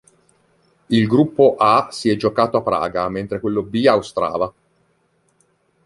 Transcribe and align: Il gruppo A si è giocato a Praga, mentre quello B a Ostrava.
Il 0.87 1.05
gruppo 1.05 1.53
A 1.59 1.89
si 1.91 2.09
è 2.09 2.15
giocato 2.15 2.57
a 2.57 2.63
Praga, 2.63 3.07
mentre 3.07 3.39
quello 3.39 3.61
B 3.61 3.85
a 3.87 3.95
Ostrava. 3.97 4.51